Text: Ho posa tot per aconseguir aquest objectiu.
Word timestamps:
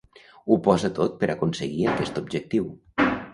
Ho 0.53 0.55
posa 0.67 0.89
tot 0.99 1.19
per 1.19 1.29
aconseguir 1.33 1.85
aquest 1.93 2.19
objectiu. 2.23 2.73